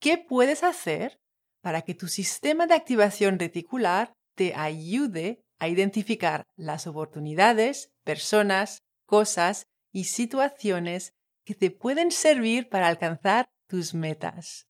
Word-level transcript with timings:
¿Qué 0.00 0.16
puedes 0.16 0.62
hacer 0.62 1.20
para 1.60 1.82
que 1.82 1.94
tu 1.94 2.06
sistema 2.06 2.66
de 2.66 2.74
activación 2.74 3.38
reticular 3.38 4.12
te 4.36 4.54
ayude 4.54 5.42
a 5.58 5.68
identificar 5.68 6.44
las 6.56 6.86
oportunidades, 6.86 7.90
personas, 8.04 8.84
cosas 9.06 9.66
y 9.92 10.04
situaciones 10.04 11.14
que 11.44 11.54
te 11.54 11.70
pueden 11.70 12.12
servir 12.12 12.68
para 12.68 12.86
alcanzar 12.86 13.50
tus 13.66 13.92
metas? 13.92 14.68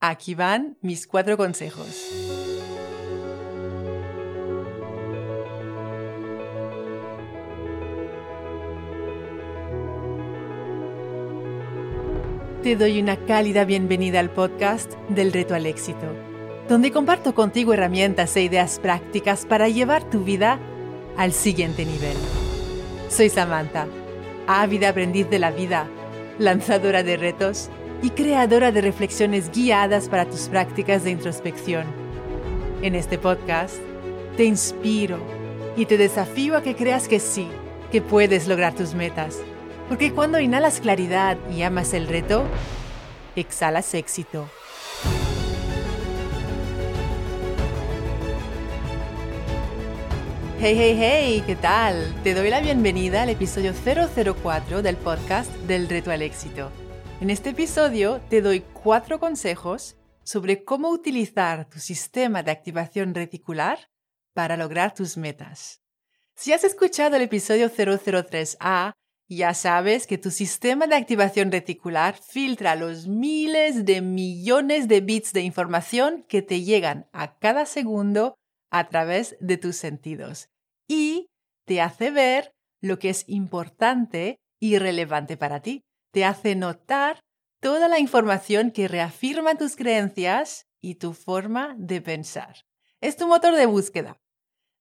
Aquí 0.00 0.34
van 0.34 0.76
mis 0.80 1.06
cuatro 1.06 1.36
consejos. 1.36 2.47
Te 12.68 12.76
doy 12.76 13.00
una 13.00 13.16
cálida 13.16 13.64
bienvenida 13.64 14.20
al 14.20 14.28
podcast 14.28 14.92
del 15.08 15.32
reto 15.32 15.54
al 15.54 15.64
éxito, 15.64 16.06
donde 16.68 16.92
comparto 16.92 17.34
contigo 17.34 17.72
herramientas 17.72 18.36
e 18.36 18.42
ideas 18.42 18.78
prácticas 18.78 19.46
para 19.46 19.70
llevar 19.70 20.04
tu 20.04 20.22
vida 20.22 20.58
al 21.16 21.32
siguiente 21.32 21.86
nivel. 21.86 22.14
Soy 23.08 23.30
Samantha, 23.30 23.86
ávida 24.46 24.90
aprendiz 24.90 25.30
de 25.30 25.38
la 25.38 25.50
vida, 25.50 25.88
lanzadora 26.38 27.02
de 27.02 27.16
retos 27.16 27.70
y 28.02 28.10
creadora 28.10 28.70
de 28.70 28.82
reflexiones 28.82 29.50
guiadas 29.50 30.10
para 30.10 30.26
tus 30.26 30.48
prácticas 30.48 31.04
de 31.04 31.12
introspección. 31.12 31.86
En 32.82 32.94
este 32.94 33.16
podcast 33.16 33.76
te 34.36 34.44
inspiro 34.44 35.16
y 35.74 35.86
te 35.86 35.96
desafío 35.96 36.54
a 36.54 36.62
que 36.62 36.76
creas 36.76 37.08
que 37.08 37.18
sí, 37.18 37.48
que 37.90 38.02
puedes 38.02 38.46
lograr 38.46 38.74
tus 38.74 38.92
metas 38.92 39.40
porque 39.88 40.12
cuando 40.12 40.38
inhalas 40.38 40.80
claridad 40.80 41.38
y 41.50 41.62
amas 41.62 41.94
el 41.94 42.08
reto, 42.08 42.44
exhalas 43.36 43.94
éxito. 43.94 44.48
Hey, 50.60 50.74
hey, 50.76 50.96
hey, 50.98 51.44
¿qué 51.46 51.56
tal? 51.56 52.14
Te 52.22 52.34
doy 52.34 52.50
la 52.50 52.60
bienvenida 52.60 53.22
al 53.22 53.30
episodio 53.30 53.72
004 53.72 54.82
del 54.82 54.96
podcast 54.96 55.50
del 55.66 55.88
reto 55.88 56.10
al 56.10 56.20
éxito. 56.20 56.70
En 57.20 57.30
este 57.30 57.50
episodio 57.50 58.20
te 58.28 58.42
doy 58.42 58.60
cuatro 58.60 59.18
consejos 59.18 59.96
sobre 60.22 60.64
cómo 60.64 60.90
utilizar 60.90 61.68
tu 61.68 61.78
sistema 61.78 62.42
de 62.42 62.50
activación 62.50 63.14
reticular 63.14 63.78
para 64.34 64.56
lograr 64.56 64.94
tus 64.94 65.16
metas. 65.16 65.80
Si 66.34 66.52
has 66.52 66.64
escuchado 66.64 67.16
el 67.16 67.22
episodio 67.22 67.70
003A, 67.70 68.92
ya 69.28 69.52
sabes 69.52 70.06
que 70.06 70.16
tu 70.16 70.30
sistema 70.30 70.86
de 70.86 70.96
activación 70.96 71.52
reticular 71.52 72.16
filtra 72.16 72.76
los 72.76 73.06
miles 73.06 73.84
de 73.84 74.00
millones 74.00 74.88
de 74.88 75.02
bits 75.02 75.32
de 75.32 75.42
información 75.42 76.24
que 76.28 76.40
te 76.40 76.62
llegan 76.62 77.08
a 77.12 77.38
cada 77.38 77.66
segundo 77.66 78.36
a 78.70 78.88
través 78.88 79.36
de 79.40 79.58
tus 79.58 79.76
sentidos 79.76 80.48
y 80.88 81.28
te 81.66 81.82
hace 81.82 82.10
ver 82.10 82.54
lo 82.80 82.98
que 82.98 83.10
es 83.10 83.24
importante 83.28 84.38
y 84.58 84.78
relevante 84.78 85.36
para 85.36 85.60
ti. 85.60 85.82
Te 86.10 86.24
hace 86.24 86.54
notar 86.54 87.20
toda 87.60 87.88
la 87.88 87.98
información 87.98 88.70
que 88.70 88.88
reafirma 88.88 89.56
tus 89.56 89.76
creencias 89.76 90.66
y 90.80 90.94
tu 90.94 91.12
forma 91.12 91.74
de 91.78 92.00
pensar. 92.00 92.64
Es 93.00 93.16
tu 93.16 93.26
motor 93.26 93.54
de 93.54 93.66
búsqueda. 93.66 94.18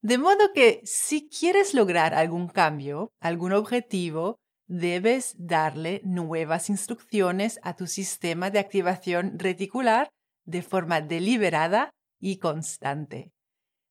De 0.02 0.18
modo 0.18 0.54
que 0.54 0.82
si 0.84 1.28
quieres 1.28 1.74
lograr 1.74 2.14
algún 2.14 2.48
cambio, 2.48 3.12
algún 3.20 3.54
objetivo, 3.54 4.38
debes 4.68 5.36
darle 5.38 6.02
nuevas 6.04 6.70
instrucciones 6.70 7.60
a 7.64 7.76
tu 7.76 7.88
sistema 7.88 8.50
de 8.52 8.60
activación 8.60 9.40
reticular 9.40 10.10
de 10.46 10.62
forma 10.62 11.02
deliberada 11.02 11.92
y 12.20 12.38
constante. 12.38 13.32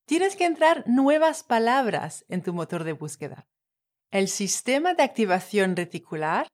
Tienes 0.06 0.36
que 0.36 0.44
entrar 0.44 0.84
nuevas 0.86 1.42
palabras 1.42 2.24
en 2.28 2.42
tu 2.42 2.52
motor 2.54 2.84
de 2.84 2.92
búsqueda. 2.92 3.46
El 4.12 4.28
sistema 4.28 4.94
de 4.94 5.02
activación 5.02 5.74
reticular 5.74 6.46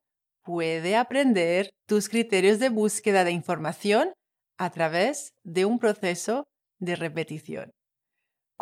puede 0.42 0.96
aprender 0.96 1.70
tus 1.86 2.08
criterios 2.08 2.58
de 2.58 2.70
búsqueda 2.70 3.24
de 3.24 3.32
información 3.32 4.12
a 4.58 4.70
través 4.70 5.34
de 5.44 5.66
un 5.66 5.78
proceso 5.78 6.44
de 6.78 6.96
repetición. 6.96 7.72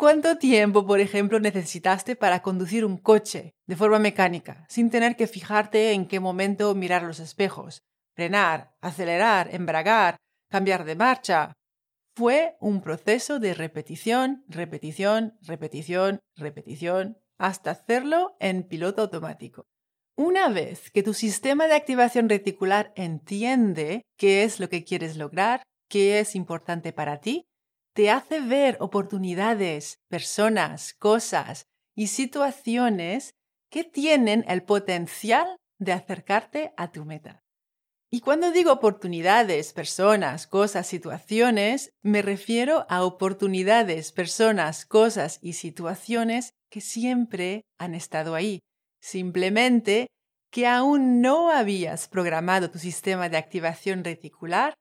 ¿Cuánto 0.01 0.39
tiempo, 0.39 0.87
por 0.87 0.99
ejemplo, 0.99 1.39
necesitaste 1.39 2.15
para 2.15 2.41
conducir 2.41 2.85
un 2.85 2.97
coche 2.97 3.53
de 3.67 3.75
forma 3.75 3.99
mecánica, 3.99 4.65
sin 4.67 4.89
tener 4.89 5.15
que 5.15 5.27
fijarte 5.27 5.91
en 5.91 6.07
qué 6.07 6.19
momento 6.19 6.73
mirar 6.73 7.03
los 7.03 7.19
espejos, 7.19 7.83
frenar, 8.15 8.73
acelerar, 8.81 9.53
embragar, 9.53 10.17
cambiar 10.49 10.85
de 10.85 10.95
marcha? 10.95 11.53
Fue 12.15 12.55
un 12.59 12.81
proceso 12.81 13.37
de 13.37 13.53
repetición, 13.53 14.43
repetición, 14.47 15.37
repetición, 15.43 16.19
repetición, 16.35 17.19
hasta 17.37 17.69
hacerlo 17.69 18.35
en 18.39 18.63
piloto 18.63 19.03
automático. 19.03 19.67
Una 20.17 20.49
vez 20.49 20.89
que 20.89 21.03
tu 21.03 21.13
sistema 21.13 21.67
de 21.67 21.75
activación 21.75 22.27
reticular 22.27 22.91
entiende 22.95 24.01
qué 24.17 24.45
es 24.45 24.59
lo 24.59 24.67
que 24.67 24.83
quieres 24.83 25.15
lograr, 25.15 25.61
qué 25.87 26.19
es 26.19 26.35
importante 26.35 26.91
para 26.91 27.19
ti, 27.19 27.45
te 27.93 28.09
hace 28.09 28.39
ver 28.39 28.77
oportunidades, 28.79 29.99
personas, 30.07 30.93
cosas 30.93 31.65
y 31.95 32.07
situaciones 32.07 33.35
que 33.69 33.83
tienen 33.83 34.45
el 34.47 34.63
potencial 34.63 35.57
de 35.79 35.93
acercarte 35.93 36.73
a 36.77 36.91
tu 36.91 37.05
meta. 37.05 37.43
Y 38.13 38.19
cuando 38.19 38.51
digo 38.51 38.73
oportunidades, 38.73 39.71
personas, 39.71 40.45
cosas, 40.45 40.85
situaciones, 40.85 41.91
me 42.03 42.21
refiero 42.21 42.85
a 42.89 43.03
oportunidades, 43.05 44.11
personas, 44.11 44.85
cosas 44.85 45.39
y 45.41 45.53
situaciones 45.53 46.51
que 46.69 46.81
siempre 46.81 47.63
han 47.77 47.95
estado 47.95 48.35
ahí. 48.35 48.59
Simplemente 49.01 50.07
que 50.51 50.67
aún 50.67 51.21
no 51.21 51.49
habías 51.49 52.09
programado 52.09 52.69
tu 52.69 52.79
sistema 52.79 53.29
de 53.29 53.37
activación 53.37 54.03
reticular 54.03 54.73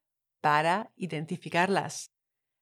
para 0.43 0.91
identificarlas. 0.97 2.09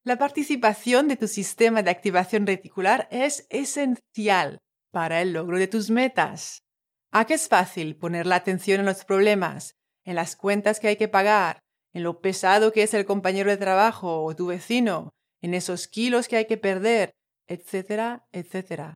La 0.09 0.17
participación 0.17 1.07
de 1.07 1.19
tu 1.19 1.29
sistema 1.29 1.83
de 1.83 1.91
activación 1.91 2.47
reticular 2.47 3.09
es 3.11 3.47
esencial 3.51 4.57
para 4.91 5.21
el 5.21 5.35
logro 5.35 5.59
de 5.59 5.69
tus 5.69 5.91
metas. 5.91 6.63
¿A 7.11 7.27
qué 7.27 7.35
es 7.35 7.47
fácil 7.47 7.95
poner 7.95 8.27
la 8.27 8.37
atención 8.37 8.81
en 8.81 8.87
los 8.87 9.05
problemas, 9.05 9.75
en 10.05 10.15
las 10.15 10.35
cuentas 10.35 10.81
que 10.81 10.89
hay 10.89 10.97
que 10.97 11.09
pagar, 11.09 11.59
en 11.93 12.05
lo 12.05 12.23
pesado 12.23 12.73
que 12.73 12.85
es 12.85 12.95
el 12.95 13.05
compañero 13.05 13.51
de 13.51 13.59
trabajo 13.59 14.25
o 14.25 14.35
tu 14.35 14.47
vecino, 14.47 15.11
en 15.43 15.53
esos 15.53 15.87
kilos 15.89 16.27
que 16.27 16.39
hay 16.39 16.47
que 16.47 16.57
perder, 16.57 17.11
etcétera, 17.47 18.27
etcétera? 18.33 18.95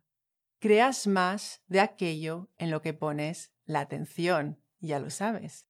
Creas 0.61 1.07
más 1.07 1.61
de 1.67 1.81
aquello 1.81 2.49
en 2.57 2.71
lo 2.71 2.81
que 2.81 2.95
pones 2.95 3.53
la 3.67 3.81
atención, 3.81 4.63
ya 4.81 4.99
lo 4.99 5.11
sabes. 5.11 5.67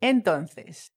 Entonces, 0.00 0.88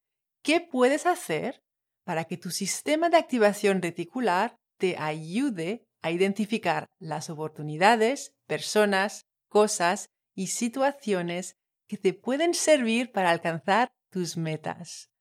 ¿qué 0.41 0.61
puedes 0.61 1.05
hacer 1.05 1.61
para 2.09 2.25
que 2.25 2.37
tu 2.37 2.49
sistema 2.49 3.11
de 3.11 3.17
activación 3.17 3.83
reticular 3.83 4.55
te 4.79 4.97
ayude 4.97 5.85
a 6.01 6.09
identificar 6.09 6.87
las 6.99 7.29
oportunidades, 7.29 8.31
personas, 8.47 9.27
cosas 9.47 10.09
y 10.35 10.47
situaciones 10.47 11.53
que 11.87 11.97
te 11.97 12.15
pueden 12.15 12.55
servir 12.55 13.11
para 13.11 13.29
alcanzar 13.29 13.91
tus 14.11 14.37
metas. 14.37 15.11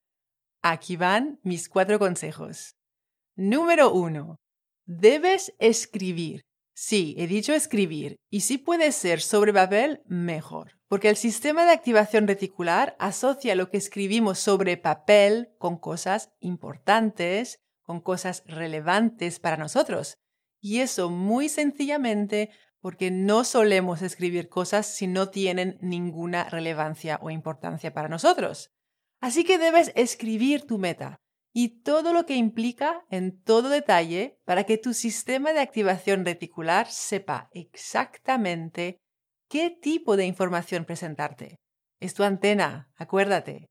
Aquí 0.62 0.96
van 0.96 1.38
mis 1.42 1.68
cuatro 1.68 1.98
consejos. 1.98 2.74
Número 3.36 3.92
uno. 3.92 4.38
Debes 4.86 5.52
escribir. 5.58 6.40
Sí, 6.74 7.14
he 7.18 7.26
dicho 7.26 7.52
escribir. 7.52 8.16
Y 8.30 8.40
si 8.40 8.56
puede 8.56 8.92
ser 8.92 9.20
sobre 9.20 9.52
papel, 9.52 10.00
mejor 10.06 10.77
porque 10.88 11.10
el 11.10 11.16
sistema 11.16 11.64
de 11.66 11.72
activación 11.72 12.26
reticular 12.26 12.96
asocia 12.98 13.54
lo 13.54 13.70
que 13.70 13.76
escribimos 13.76 14.38
sobre 14.38 14.78
papel 14.78 15.50
con 15.58 15.76
cosas 15.76 16.30
importantes, 16.40 17.60
con 17.82 18.00
cosas 18.00 18.42
relevantes 18.46 19.38
para 19.38 19.58
nosotros. 19.58 20.18
Y 20.60 20.80
eso 20.80 21.10
muy 21.10 21.48
sencillamente 21.48 22.50
porque 22.80 23.10
no 23.10 23.44
solemos 23.44 24.02
escribir 24.02 24.48
cosas 24.48 24.86
si 24.86 25.06
no 25.06 25.28
tienen 25.28 25.78
ninguna 25.80 26.44
relevancia 26.44 27.18
o 27.22 27.30
importancia 27.30 27.92
para 27.92 28.08
nosotros. 28.08 28.70
Así 29.20 29.44
que 29.44 29.58
debes 29.58 29.92
escribir 29.94 30.66
tu 30.66 30.78
meta 30.78 31.20
y 31.52 31.80
todo 31.82 32.12
lo 32.12 32.24
que 32.24 32.36
implica 32.36 33.04
en 33.10 33.42
todo 33.42 33.68
detalle 33.68 34.38
para 34.44 34.64
que 34.64 34.78
tu 34.78 34.94
sistema 34.94 35.52
de 35.52 35.60
activación 35.60 36.24
reticular 36.24 36.86
sepa 36.90 37.50
exactamente 37.52 39.00
qué 39.48 39.70
tipo 39.70 40.16
de 40.16 40.26
información 40.26 40.84
presentarte. 40.84 41.56
Es 42.00 42.14
tu 42.14 42.22
antena, 42.22 42.90
acuérdate. 42.96 43.66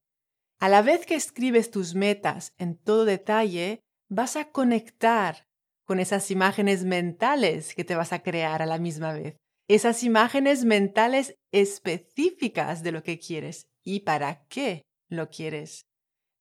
A 0.60 0.70
la 0.70 0.82
vez 0.82 1.06
que 1.06 1.16
escribes 1.16 1.72
tus 1.72 1.96
metas 1.96 2.54
en 2.58 2.78
todo 2.78 3.06
detalle, 3.06 3.80
vas 4.10 4.36
a 4.36 4.52
conectar 4.52 5.46
con 5.86 6.00
esas 6.00 6.32
imágenes 6.32 6.84
mentales 6.84 7.74
que 7.76 7.86
te 7.86 7.96
vas 7.96 8.12
a 8.12 8.24
crear 8.24 8.62
a 8.62 8.66
la 8.66 8.80
misma 8.80 9.14
vez. 9.14 9.38
Esas 9.70 10.04
imágenes 10.04 10.66
mentales 10.66 11.36
específicas 11.52 12.84
de 12.84 12.92
lo 12.92 13.04
que 13.04 13.20
quieres 13.20 13.68
y 13.84 14.02
para 14.02 14.46
qué 14.48 14.82
lo 15.10 15.30
quieres. 15.30 15.82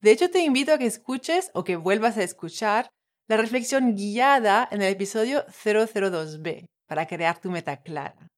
De 0.01 0.13
hecho, 0.13 0.31
te 0.31 0.41
invito 0.41 0.73
a 0.73 0.79
que 0.79 0.87
escuches 0.87 1.51
o 1.55 1.65
que 1.65 1.77
vuelvas 1.77 2.17
a 2.17 2.23
escuchar 2.23 2.89
la 3.29 3.37
reflexión 3.37 3.97
guiada 3.97 4.69
en 4.71 4.83
el 4.83 4.93
episodio 4.93 5.45
002b 5.47 6.67
para 6.87 7.07
crear 7.07 7.41
tu 7.41 7.51
meta 7.51 7.83
clara. 7.83 8.29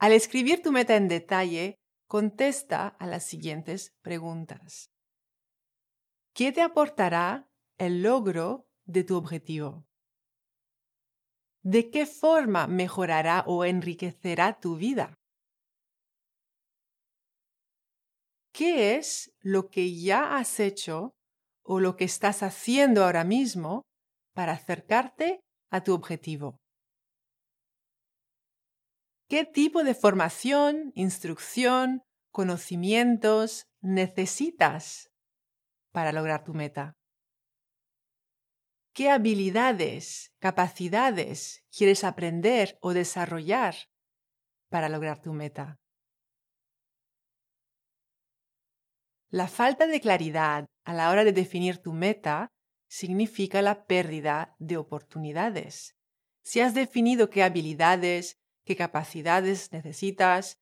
Al 0.00 0.12
escribir 0.12 0.62
tu 0.62 0.70
meta 0.70 0.94
en 0.94 1.08
detalle, 1.08 1.74
contesta 2.06 2.86
a 2.86 3.06
las 3.06 3.24
siguientes 3.24 3.96
preguntas. 4.00 4.92
¿Qué 6.34 6.52
te 6.52 6.62
aportará 6.62 7.50
el 7.78 8.02
logro 8.04 8.68
de 8.84 9.02
tu 9.02 9.16
objetivo? 9.16 9.88
¿De 11.64 11.90
qué 11.90 12.06
forma 12.06 12.68
mejorará 12.68 13.42
o 13.48 13.64
enriquecerá 13.64 14.60
tu 14.60 14.76
vida? 14.76 15.14
¿Qué 18.52 18.96
es 18.96 19.34
lo 19.40 19.68
que 19.68 20.00
ya 20.00 20.36
has 20.36 20.60
hecho 20.60 21.10
o 21.64 21.80
lo 21.80 21.96
que 21.96 22.04
estás 22.04 22.44
haciendo 22.44 23.04
ahora 23.04 23.24
mismo 23.24 23.82
para 24.32 24.52
acercarte 24.52 25.40
a 25.70 25.82
tu 25.82 25.92
objetivo? 25.92 26.56
¿Qué 29.28 29.44
tipo 29.44 29.84
de 29.84 29.94
formación, 29.94 30.90
instrucción, 30.94 32.02
conocimientos 32.30 33.66
necesitas 33.82 35.10
para 35.92 36.12
lograr 36.12 36.44
tu 36.44 36.54
meta? 36.54 36.94
¿Qué 38.94 39.10
habilidades, 39.10 40.32
capacidades 40.38 41.62
quieres 41.70 42.04
aprender 42.04 42.78
o 42.80 42.94
desarrollar 42.94 43.74
para 44.70 44.88
lograr 44.88 45.20
tu 45.20 45.34
meta? 45.34 45.76
La 49.28 49.46
falta 49.46 49.86
de 49.86 50.00
claridad 50.00 50.64
a 50.86 50.94
la 50.94 51.10
hora 51.10 51.24
de 51.24 51.32
definir 51.32 51.82
tu 51.82 51.92
meta 51.92 52.48
significa 52.88 53.60
la 53.60 53.84
pérdida 53.84 54.56
de 54.58 54.78
oportunidades. 54.78 55.96
Si 56.42 56.60
has 56.60 56.72
definido 56.72 57.28
qué 57.28 57.42
habilidades, 57.42 58.38
qué 58.68 58.76
capacidades 58.76 59.72
necesitas, 59.72 60.58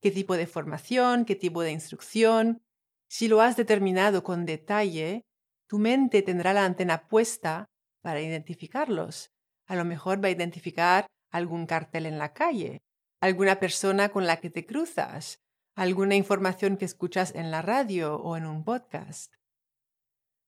qué 0.00 0.10
tipo 0.10 0.38
de 0.38 0.46
formación, 0.46 1.26
qué 1.26 1.36
tipo 1.36 1.60
de 1.60 1.72
instrucción, 1.72 2.62
si 3.06 3.28
lo 3.28 3.42
has 3.42 3.54
determinado 3.54 4.24
con 4.24 4.46
detalle, 4.46 5.26
tu 5.68 5.78
mente 5.78 6.22
tendrá 6.22 6.54
la 6.54 6.64
antena 6.64 7.06
puesta 7.06 7.66
para 8.00 8.22
identificarlos. 8.22 9.30
A 9.66 9.76
lo 9.76 9.84
mejor 9.84 10.24
va 10.24 10.28
a 10.28 10.30
identificar 10.30 11.06
algún 11.30 11.66
cartel 11.66 12.06
en 12.06 12.16
la 12.16 12.32
calle, 12.32 12.80
alguna 13.20 13.60
persona 13.60 14.08
con 14.08 14.26
la 14.26 14.38
que 14.38 14.48
te 14.48 14.64
cruzas, 14.64 15.38
alguna 15.74 16.14
información 16.14 16.78
que 16.78 16.86
escuchas 16.86 17.34
en 17.34 17.50
la 17.50 17.60
radio 17.60 18.16
o 18.16 18.38
en 18.38 18.46
un 18.46 18.64
podcast. 18.64 19.34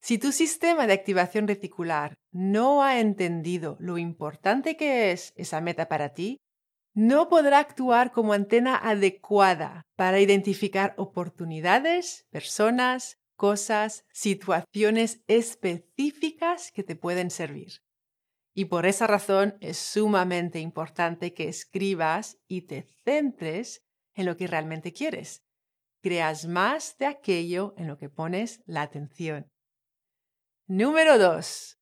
Si 0.01 0.17
tu 0.17 0.33
sistema 0.33 0.87
de 0.87 0.95
activación 0.95 1.47
reticular 1.47 2.15
no 2.33 2.83
ha 2.83 3.01
entendido 3.01 3.77
lo 3.81 3.99
importante 3.99 4.79
que 4.79 5.13
es 5.13 5.35
esa 5.37 5.61
meta 5.61 5.89
para 5.89 6.15
ti, 6.15 6.39
no 6.95 7.29
podrá 7.29 7.59
actuar 7.59 8.13
como 8.13 8.33
antena 8.33 8.77
adecuada 8.77 9.87
para 9.97 10.21
identificar 10.21 10.95
oportunidades, 10.97 12.27
personas, 12.31 13.19
cosas, 13.37 14.05
situaciones 14.13 15.23
específicas 15.27 16.71
que 16.71 16.83
te 16.83 16.95
pueden 16.95 17.31
servir. 17.31 17.83
Y 18.55 18.67
por 18.67 18.85
esa 18.85 19.07
razón 19.07 19.57
es 19.61 19.79
sumamente 19.79 20.61
importante 20.61 21.33
que 21.33 21.49
escribas 21.49 22.39
y 22.47 22.63
te 22.63 22.87
centres 23.05 23.83
en 24.15 24.27
lo 24.27 24.37
que 24.37 24.47
realmente 24.47 24.93
quieres. 24.93 25.43
Creas 26.03 26.47
más 26.47 26.99
de 26.99 27.07
aquello 27.07 27.75
en 27.79 27.89
lo 27.89 27.97
que 27.97 28.11
pones 28.11 28.61
la 28.67 28.83
atención. 28.83 29.51
Número 30.67 31.19
2. 31.19 31.79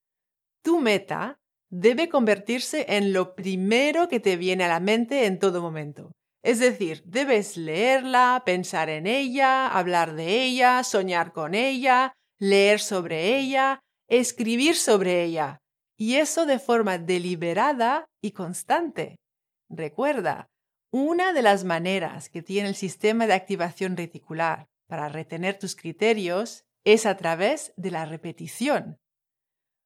Tu 0.61 0.79
meta 0.79 1.40
debe 1.71 2.09
convertirse 2.09 2.85
en 2.89 3.13
lo 3.13 3.33
primero 3.33 4.09
que 4.09 4.19
te 4.19 4.35
viene 4.35 4.65
a 4.65 4.67
la 4.67 4.79
mente 4.79 5.25
en 5.25 5.39
todo 5.39 5.61
momento. 5.61 6.11
Es 6.43 6.59
decir, 6.59 7.01
debes 7.05 7.55
leerla, 7.55 8.43
pensar 8.45 8.89
en 8.89 9.07
ella, 9.07 9.67
hablar 9.67 10.15
de 10.15 10.43
ella, 10.43 10.83
soñar 10.83 11.33
con 11.33 11.55
ella, 11.55 12.13
leer 12.39 12.79
sobre 12.79 13.37
ella, 13.37 13.79
escribir 14.09 14.75
sobre 14.75 15.23
ella. 15.23 15.59
Y 15.97 16.15
eso 16.15 16.45
de 16.45 16.59
forma 16.59 16.97
deliberada 16.97 18.05
y 18.21 18.31
constante. 18.31 19.17
Recuerda, 19.69 20.47
una 20.91 21.31
de 21.31 21.41
las 21.41 21.63
maneras 21.63 22.27
que 22.29 22.41
tiene 22.41 22.69
el 22.69 22.75
sistema 22.75 23.27
de 23.27 23.33
activación 23.33 23.95
reticular 23.95 24.67
para 24.87 25.07
retener 25.07 25.57
tus 25.57 25.75
criterios 25.75 26.65
es 26.83 27.05
a 27.05 27.15
través 27.15 27.71
de 27.77 27.91
la 27.91 28.05
repetición. 28.05 28.97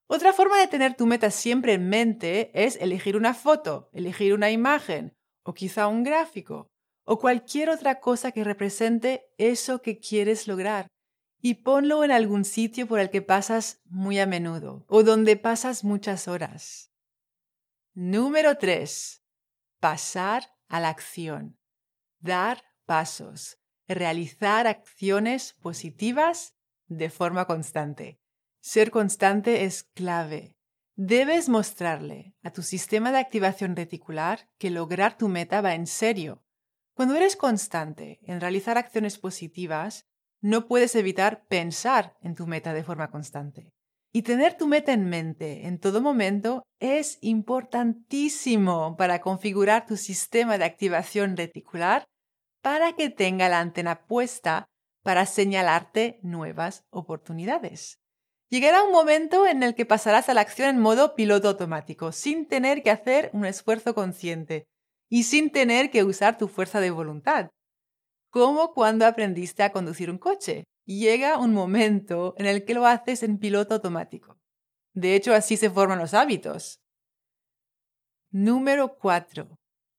Otra 0.08 0.34
forma 0.34 0.60
de 0.60 0.68
tener 0.68 0.96
tu 0.96 1.08
meta 1.08 1.32
siempre 1.32 1.74
en 1.74 1.90
mente 1.90 2.52
es 2.54 2.76
elegir 2.78 3.18
una 3.18 3.34
foto, 3.34 3.90
elegir 3.92 4.34
una 4.34 4.52
imagen 4.52 5.16
o 5.44 5.54
quizá 5.54 5.88
un 5.88 6.04
gráfico 6.04 6.70
o 7.04 7.20
cualquier 7.20 7.70
otra 7.70 8.00
cosa 8.00 8.32
que 8.32 8.44
represente 8.44 9.28
eso 9.38 9.82
que 9.82 10.00
quieres 10.00 10.48
lograr 10.48 10.88
y 11.42 11.56
ponlo 11.56 12.04
en 12.04 12.12
algún 12.12 12.46
sitio 12.46 12.88
por 12.88 13.00
el 13.00 13.10
que 13.10 13.22
pasas 13.22 13.82
muy 13.86 14.20
a 14.20 14.26
menudo 14.26 14.86
o 14.88 15.04
donde 15.04 15.38
pasas 15.38 15.84
muchas 15.84 16.28
horas. 16.28 16.92
Número 17.94 18.58
3. 18.58 19.24
Pasar 19.80 20.52
a 20.68 20.80
la 20.80 20.90
acción. 20.90 21.60
Dar 22.20 22.64
pasos. 22.86 23.60
Realizar 23.88 24.68
acciones 24.68 25.54
positivas 25.54 26.56
de 26.88 27.10
forma 27.10 27.46
constante. 27.46 28.20
Ser 28.66 28.90
constante 28.90 29.66
es 29.66 29.84
clave. 29.84 30.56
Debes 30.96 31.50
mostrarle 31.50 32.34
a 32.42 32.50
tu 32.50 32.64
sistema 32.64 33.12
de 33.12 33.20
activación 33.20 33.76
reticular 33.76 34.50
que 34.58 34.72
lograr 34.72 35.20
tu 35.20 35.28
meta 35.28 35.62
va 35.62 35.76
en 35.76 35.86
serio. 35.86 36.44
Cuando 36.96 37.14
eres 37.14 37.36
constante 37.36 38.22
en 38.24 38.42
realizar 38.42 38.80
acciones 38.80 39.20
positivas, 39.20 40.08
no 40.42 40.66
puedes 40.68 40.96
evitar 40.96 41.46
pensar 41.46 42.18
en 42.22 42.34
tu 42.34 42.48
meta 42.48 42.74
de 42.74 42.84
forma 42.84 43.12
constante. 43.12 43.70
Y 44.12 44.24
tener 44.24 44.58
tu 44.58 44.66
meta 44.66 44.94
en 44.94 45.10
mente 45.10 45.68
en 45.68 45.80
todo 45.80 46.02
momento 46.02 46.64
es 46.80 47.20
importantísimo 47.22 48.98
para 48.98 49.22
configurar 49.22 49.86
tu 49.86 49.96
sistema 49.96 50.58
de 50.58 50.66
activación 50.66 51.38
reticular 51.38 52.06
para 52.64 52.94
que 52.94 53.12
tenga 53.12 53.48
la 53.48 53.60
antena 53.60 54.08
puesta 54.08 54.66
para 55.04 55.28
señalarte 55.28 56.20
nuevas 56.24 56.84
oportunidades. 56.90 58.00
Llegará 58.50 58.84
un 58.84 58.92
momento 58.92 59.48
en 59.48 59.64
el 59.64 59.76
que 59.76 59.86
pasarás 59.86 60.30
a 60.30 60.34
la 60.34 60.42
acción 60.42 60.70
en 60.70 60.80
modo 60.80 61.16
piloto 61.16 61.50
automático, 61.50 62.12
sin 62.12 62.48
tener 62.48 62.84
que 62.84 62.92
hacer 62.92 63.30
un 63.34 63.46
esfuerzo 63.46 63.96
consciente 63.96 64.68
y 65.10 65.24
sin 65.24 65.52
tener 65.52 65.90
que 65.90 66.04
usar 66.04 66.38
tu 66.38 66.48
fuerza 66.48 66.80
de 66.80 66.92
voluntad, 66.92 67.50
como 68.30 68.74
cuando 68.74 69.06
aprendiste 69.06 69.64
a 69.64 69.72
conducir 69.72 70.10
un 70.10 70.18
coche 70.18 70.66
llega 70.86 71.40
un 71.40 71.54
momento 71.54 72.36
en 72.38 72.46
el 72.46 72.64
que 72.64 72.74
lo 72.74 72.86
haces 72.86 73.24
en 73.24 73.40
piloto 73.40 73.76
automático. 73.76 74.38
De 74.94 75.16
hecho, 75.16 75.34
así 75.34 75.58
se 75.58 75.70
forman 75.70 76.00
los 76.00 76.14
hábitos. 76.14 76.80
Número 78.32 78.98
4. 78.98 79.58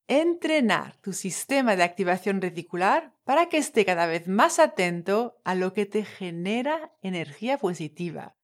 Entrenar 0.09 0.97
tu 0.99 1.13
sistema 1.13 1.75
de 1.77 1.83
activación 1.83 2.41
reticular 2.41 3.16
para 3.27 3.51
que 3.51 3.59
esté 3.59 3.85
cada 3.85 4.07
vez 4.07 4.29
más 4.29 4.59
atento 4.59 5.39
a 5.45 5.55
lo 5.55 5.73
que 5.73 5.85
te 5.85 6.05
genera 6.05 6.97
energía 7.03 7.59
positiva, 7.59 8.37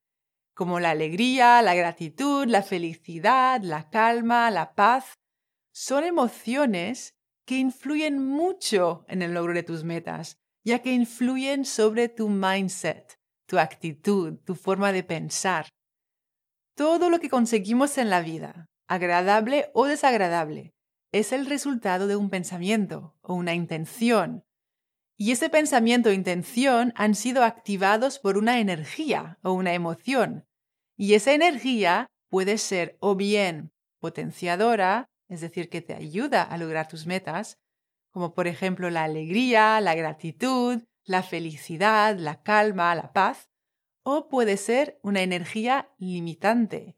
como 0.54 0.80
la 0.80 0.90
alegría, 0.90 1.62
la 1.62 1.74
gratitud, 1.74 2.46
la 2.46 2.62
felicidad, 2.62 3.62
la 3.62 3.88
calma, 3.88 4.50
la 4.50 4.74
paz. 4.74 5.14
Son 5.72 6.02
emociones 6.02 7.14
que 7.46 7.58
influyen 7.58 8.18
mucho 8.18 9.06
en 9.06 9.22
el 9.22 9.32
logro 9.32 9.54
de 9.54 9.62
tus 9.62 9.84
metas 9.84 10.42
ya 10.64 10.80
que 10.80 10.92
influyen 10.92 11.64
sobre 11.64 12.08
tu 12.08 12.28
mindset, 12.28 13.18
tu 13.46 13.58
actitud, 13.58 14.38
tu 14.44 14.54
forma 14.54 14.92
de 14.92 15.02
pensar. 15.02 15.68
Todo 16.76 17.10
lo 17.10 17.20
que 17.20 17.28
conseguimos 17.28 17.98
en 17.98 18.10
la 18.10 18.20
vida, 18.20 18.66
agradable 18.88 19.70
o 19.74 19.86
desagradable, 19.86 20.74
es 21.12 21.32
el 21.32 21.46
resultado 21.46 22.06
de 22.06 22.16
un 22.16 22.30
pensamiento 22.30 23.16
o 23.20 23.34
una 23.34 23.54
intención. 23.54 24.44
Y 25.16 25.32
ese 25.32 25.50
pensamiento 25.50 26.08
o 26.08 26.12
intención 26.12 26.92
han 26.96 27.14
sido 27.14 27.44
activados 27.44 28.18
por 28.18 28.38
una 28.38 28.60
energía 28.60 29.38
o 29.42 29.52
una 29.52 29.74
emoción. 29.74 30.46
Y 30.96 31.14
esa 31.14 31.32
energía 31.32 32.06
puede 32.28 32.58
ser 32.58 32.96
o 33.00 33.14
bien 33.14 33.72
potenciadora, 34.00 35.06
es 35.28 35.40
decir, 35.40 35.68
que 35.68 35.80
te 35.80 35.94
ayuda 35.94 36.42
a 36.42 36.58
lograr 36.58 36.88
tus 36.88 37.06
metas, 37.06 37.58
como 38.10 38.34
por 38.34 38.46
ejemplo 38.46 38.90
la 38.90 39.04
alegría, 39.04 39.80
la 39.80 39.94
gratitud, 39.94 40.82
la 41.04 41.22
felicidad, 41.22 42.16
la 42.16 42.42
calma, 42.42 42.94
la 42.94 43.12
paz, 43.12 43.50
o 44.02 44.28
puede 44.28 44.56
ser 44.56 44.98
una 45.02 45.22
energía 45.22 45.90
limitante, 45.98 46.96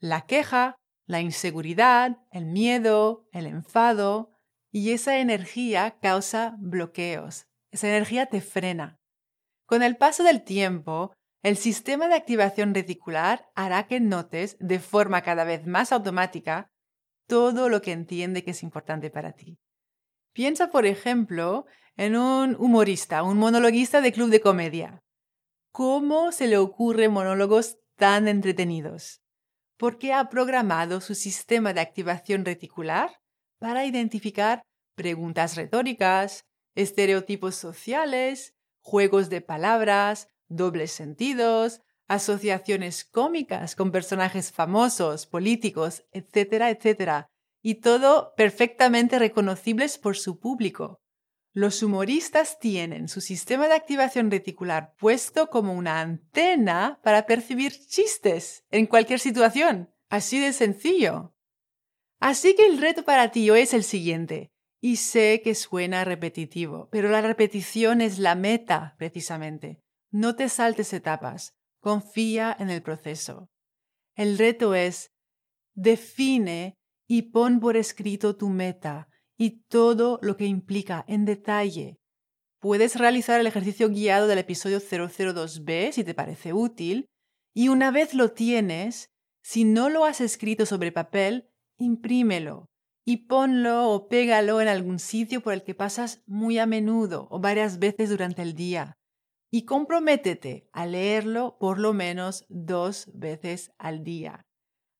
la 0.00 0.22
queja, 0.22 0.76
la 1.06 1.20
inseguridad, 1.20 2.18
el 2.30 2.46
miedo, 2.46 3.28
el 3.32 3.46
enfado, 3.46 4.31
y 4.72 4.92
esa 4.92 5.18
energía 5.18 5.98
causa 6.00 6.56
bloqueos, 6.58 7.46
esa 7.70 7.88
energía 7.88 8.26
te 8.26 8.40
frena. 8.40 8.98
Con 9.66 9.82
el 9.82 9.96
paso 9.96 10.24
del 10.24 10.42
tiempo, 10.42 11.12
El 11.42 11.56
sistema 11.56 12.06
de 12.06 12.14
activación 12.14 12.72
reticular 12.72 13.50
hará 13.56 13.88
que 13.88 13.98
notes 13.98 14.56
de 14.60 14.78
forma 14.78 15.22
cada 15.22 15.42
vez 15.42 15.66
más 15.66 15.90
automática 15.90 16.70
todo 17.26 17.68
lo 17.68 17.82
que 17.82 17.90
entiende 17.90 18.44
que 18.44 18.52
es 18.52 18.62
importante 18.62 19.10
para 19.10 19.32
ti. 19.32 19.58
Piensa, 20.32 20.70
por 20.70 20.86
ejemplo, 20.86 21.66
en 21.96 22.16
un 22.16 22.54
humorista, 22.60 23.24
un 23.24 23.38
monologuista 23.38 24.00
de 24.00 24.12
club 24.12 24.30
de 24.30 24.40
comedia. 24.40 25.02
¿Cómo 25.72 26.30
se 26.30 26.46
le 26.46 26.58
ocurren 26.58 27.12
monólogos 27.12 27.78
tan 27.96 28.28
entretenidos? 28.28 29.20
Porque 29.76 30.12
ha 30.12 30.28
programado 30.28 31.00
su 31.00 31.16
sistema 31.16 31.72
de 31.72 31.80
activación 31.80 32.44
reticular 32.44 33.10
para 33.62 33.86
identificar 33.86 34.64
preguntas 34.96 35.54
retóricas, 35.54 36.44
estereotipos 36.74 37.54
sociales, 37.54 38.56
juegos 38.80 39.30
de 39.30 39.40
palabras, 39.40 40.26
dobles 40.48 40.90
sentidos, 40.90 41.80
asociaciones 42.08 43.04
cómicas 43.04 43.76
con 43.76 43.92
personajes 43.92 44.50
famosos, 44.50 45.26
políticos, 45.26 46.02
etcétera, 46.10 46.70
etcétera, 46.70 47.28
y 47.62 47.76
todo 47.76 48.34
perfectamente 48.36 49.20
reconocibles 49.20 49.96
por 49.96 50.16
su 50.16 50.40
público. 50.40 51.00
Los 51.52 51.84
humoristas 51.84 52.58
tienen 52.58 53.06
su 53.06 53.20
sistema 53.20 53.68
de 53.68 53.74
activación 53.74 54.28
reticular 54.32 54.92
puesto 54.98 55.50
como 55.50 55.72
una 55.72 56.00
antena 56.00 56.98
para 57.04 57.26
percibir 57.26 57.72
chistes 57.86 58.64
en 58.72 58.86
cualquier 58.86 59.20
situación. 59.20 59.94
Así 60.10 60.40
de 60.40 60.52
sencillo. 60.52 61.31
Así 62.22 62.54
que 62.54 62.66
el 62.66 62.78
reto 62.78 63.04
para 63.04 63.32
ti 63.32 63.50
hoy 63.50 63.62
es 63.62 63.74
el 63.74 63.82
siguiente. 63.82 64.52
Y 64.80 64.96
sé 64.96 65.42
que 65.42 65.56
suena 65.56 66.04
repetitivo, 66.04 66.88
pero 66.92 67.10
la 67.10 67.20
repetición 67.20 68.00
es 68.00 68.20
la 68.20 68.36
meta, 68.36 68.94
precisamente. 68.96 69.80
No 70.12 70.36
te 70.36 70.48
saltes 70.48 70.92
etapas, 70.92 71.56
confía 71.80 72.56
en 72.60 72.70
el 72.70 72.80
proceso. 72.80 73.50
El 74.14 74.38
reto 74.38 74.76
es, 74.76 75.10
define 75.74 76.76
y 77.08 77.22
pon 77.22 77.58
por 77.58 77.76
escrito 77.76 78.36
tu 78.36 78.50
meta 78.50 79.08
y 79.36 79.64
todo 79.64 80.20
lo 80.22 80.36
que 80.36 80.46
implica 80.46 81.04
en 81.08 81.24
detalle. 81.24 81.98
Puedes 82.60 82.94
realizar 82.94 83.40
el 83.40 83.48
ejercicio 83.48 83.88
guiado 83.88 84.28
del 84.28 84.38
episodio 84.38 84.78
002b 84.78 85.90
si 85.90 86.04
te 86.04 86.14
parece 86.14 86.52
útil, 86.52 87.06
y 87.52 87.66
una 87.66 87.90
vez 87.90 88.14
lo 88.14 88.30
tienes, 88.30 89.10
si 89.42 89.64
no 89.64 89.88
lo 89.88 90.04
has 90.04 90.20
escrito 90.20 90.66
sobre 90.66 90.92
papel, 90.92 91.48
imprímelo 91.82 92.70
y 93.04 93.28
ponlo 93.28 93.90
o 93.90 94.08
pégalo 94.08 94.60
en 94.60 94.68
algún 94.68 94.98
sitio 94.98 95.42
por 95.42 95.52
el 95.52 95.64
que 95.64 95.74
pasas 95.74 96.22
muy 96.26 96.58
a 96.58 96.66
menudo 96.66 97.26
o 97.30 97.40
varias 97.40 97.78
veces 97.78 98.10
durante 98.10 98.42
el 98.42 98.54
día 98.54 98.98
y 99.50 99.66
comprométete 99.66 100.68
a 100.72 100.86
leerlo 100.86 101.58
por 101.58 101.78
lo 101.78 101.92
menos 101.92 102.46
dos 102.48 103.10
veces 103.12 103.72
al 103.78 104.02
día. 104.02 104.46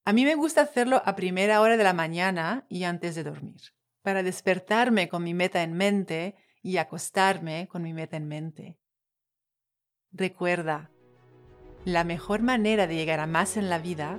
A 0.04 0.12
mí 0.12 0.24
me 0.24 0.34
gusta 0.34 0.62
hacerlo 0.62 1.00
a 1.06 1.16
primera 1.16 1.60
hora 1.60 1.76
de 1.76 1.84
la 1.84 1.94
mañana 1.94 2.66
y 2.68 2.84
antes 2.84 3.14
de 3.14 3.22
dormir, 3.22 3.60
para 4.02 4.22
despertarme 4.22 5.08
con 5.08 5.22
mi 5.22 5.32
meta 5.32 5.62
en 5.62 5.72
mente 5.72 6.36
y 6.60 6.76
acostarme 6.76 7.66
con 7.68 7.82
mi 7.82 7.94
meta 7.94 8.16
en 8.16 8.28
mente. 8.28 8.78
Recuerda, 10.10 10.90
la 11.84 12.04
mejor 12.04 12.42
manera 12.42 12.86
de 12.86 12.96
llegar 12.96 13.20
a 13.20 13.26
más 13.26 13.56
en 13.56 13.70
la 13.70 13.78
vida 13.78 14.18